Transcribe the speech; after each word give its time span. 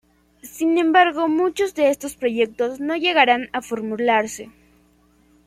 Sin 0.41 0.79
embargo 0.79 1.27
muchos 1.27 1.75
de 1.75 1.89
estos 1.91 2.15
proyectos 2.15 2.79
no 2.79 2.95
llegarán 2.97 3.49
a 3.53 3.61
formularse. 3.61 4.49